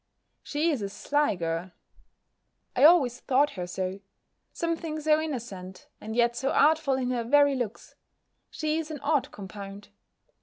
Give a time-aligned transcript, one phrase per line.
[0.41, 1.73] She is a sly girl.
[2.75, 3.99] I always thought her so:
[4.51, 7.93] something so innocent, and yet so artful in her very looks:
[8.49, 9.89] she is an odd compound.